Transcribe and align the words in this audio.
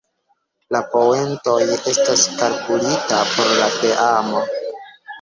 La 0.75 0.79
poentoj 0.93 1.59
estas 1.93 2.25
kalkulitaj 2.41 3.23
por 3.37 3.57
la 3.63 3.73
teamo. 3.81 4.47